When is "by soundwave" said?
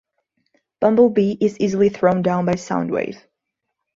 2.47-3.23